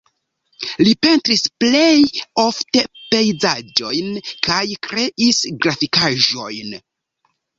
Li 0.85 0.93
pentris 1.07 1.43
plej 1.63 1.99
ofte 2.45 2.81
pejzaĝojn 3.11 4.09
kaj 4.49 4.63
kreis 4.89 5.43
grafikaĵojn. 5.67 6.75